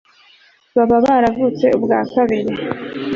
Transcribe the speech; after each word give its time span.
baba 0.75 0.97
baravutse 1.05 1.65
ubwa 1.77 1.99
kabiri 2.11 2.53